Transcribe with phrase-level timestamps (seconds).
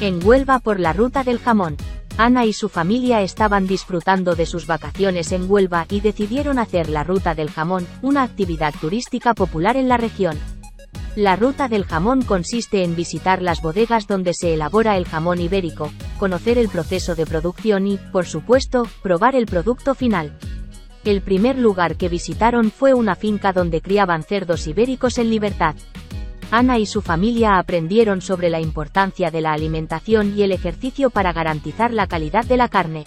[0.00, 1.76] En Huelva por la ruta del jamón.
[2.18, 7.04] Ana y su familia estaban disfrutando de sus vacaciones en Huelva y decidieron hacer la
[7.04, 10.38] ruta del jamón, una actividad turística popular en la región.
[11.14, 15.90] La ruta del jamón consiste en visitar las bodegas donde se elabora el jamón ibérico,
[16.18, 20.38] conocer el proceso de producción y, por supuesto, probar el producto final.
[21.06, 25.76] El primer lugar que visitaron fue una finca donde criaban cerdos ibéricos en libertad.
[26.50, 31.32] Ana y su familia aprendieron sobre la importancia de la alimentación y el ejercicio para
[31.32, 33.04] garantizar la calidad de la carne.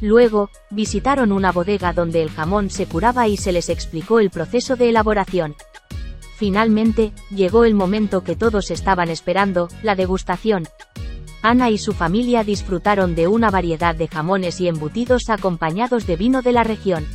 [0.00, 4.76] Luego, visitaron una bodega donde el jamón se curaba y se les explicó el proceso
[4.76, 5.54] de elaboración.
[6.38, 10.66] Finalmente, llegó el momento que todos estaban esperando, la degustación.
[11.42, 16.40] Ana y su familia disfrutaron de una variedad de jamones y embutidos acompañados de vino
[16.40, 17.06] de la región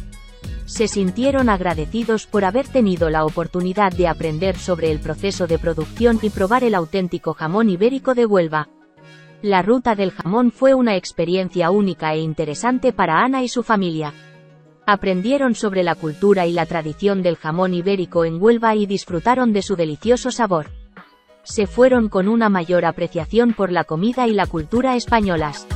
[0.66, 6.20] se sintieron agradecidos por haber tenido la oportunidad de aprender sobre el proceso de producción
[6.22, 8.70] y probar el auténtico jamón ibérico de Huelva.
[9.42, 14.14] La ruta del jamón fue una experiencia única e interesante para Ana y su familia.
[14.86, 19.62] Aprendieron sobre la cultura y la tradición del jamón ibérico en Huelva y disfrutaron de
[19.62, 20.68] su delicioso sabor.
[21.44, 25.68] Se fueron con una mayor apreciación por la comida y la cultura españolas.